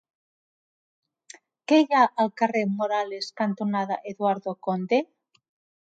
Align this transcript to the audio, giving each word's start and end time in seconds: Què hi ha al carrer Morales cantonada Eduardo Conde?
Què 1.71 1.77
hi 1.83 1.97
ha 1.97 2.01
al 2.25 2.33
carrer 2.43 2.65
Morales 2.79 3.29
cantonada 3.43 4.01
Eduardo 4.15 4.59
Conde? 4.69 5.05